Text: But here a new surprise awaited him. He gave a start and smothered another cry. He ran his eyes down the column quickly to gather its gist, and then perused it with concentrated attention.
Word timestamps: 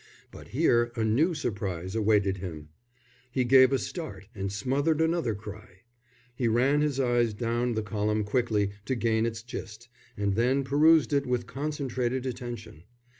But 0.31 0.47
here 0.47 0.91
a 0.95 1.03
new 1.03 1.35
surprise 1.35 1.93
awaited 1.93 2.37
him. 2.37 2.69
He 3.29 3.43
gave 3.43 3.71
a 3.71 3.77
start 3.77 4.27
and 4.33 4.51
smothered 4.51 4.99
another 4.99 5.35
cry. 5.35 5.81
He 6.33 6.47
ran 6.47 6.81
his 6.81 6.99
eyes 6.99 7.35
down 7.35 7.75
the 7.75 7.83
column 7.83 8.23
quickly 8.23 8.71
to 8.85 8.95
gather 8.95 9.27
its 9.27 9.43
gist, 9.43 9.89
and 10.17 10.33
then 10.33 10.63
perused 10.63 11.13
it 11.13 11.27
with 11.27 11.45
concentrated 11.45 12.25
attention. 12.25 12.81